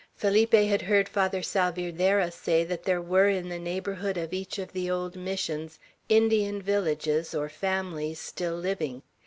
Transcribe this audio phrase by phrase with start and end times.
[0.15, 4.73] Felipe had heard Father Salvierderra say that there were in the neighborhood of each of
[4.73, 5.77] the old Missions
[6.09, 9.03] Indian villages, or families still living.